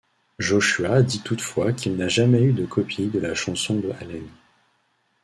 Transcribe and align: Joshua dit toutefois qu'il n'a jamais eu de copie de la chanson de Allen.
Joshua 0.39 1.03
dit 1.03 1.21
toutefois 1.23 1.73
qu'il 1.73 1.95
n'a 1.95 2.07
jamais 2.07 2.41
eu 2.41 2.53
de 2.53 2.65
copie 2.65 3.05
de 3.09 3.19
la 3.19 3.35
chanson 3.35 3.75
de 3.75 3.91
Allen. 4.01 4.27